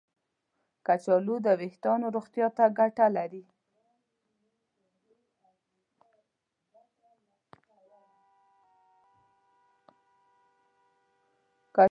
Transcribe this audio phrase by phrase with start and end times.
[0.87, 3.43] کچالو د ویښتانو روغتیا ته ګټه لري.